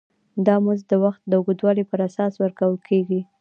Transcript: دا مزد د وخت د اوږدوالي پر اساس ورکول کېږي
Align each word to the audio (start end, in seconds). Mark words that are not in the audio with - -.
دا 0.45 0.55
مزد 0.65 0.85
د 0.89 0.93
وخت 1.03 1.21
د 1.27 1.33
اوږدوالي 1.39 1.83
پر 1.91 1.99
اساس 2.07 2.33
ورکول 2.37 2.75
کېږي 2.87 3.21